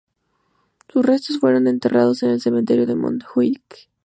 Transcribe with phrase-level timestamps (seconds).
[0.91, 3.87] Sus restos fueron enterrados en el Cementerio de Montjuïc.